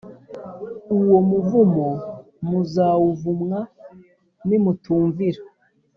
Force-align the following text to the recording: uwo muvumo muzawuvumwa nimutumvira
uwo 0.97 1.17
muvumo 1.29 1.87
muzawuvumwa 2.47 3.59
nimutumvira 4.47 5.41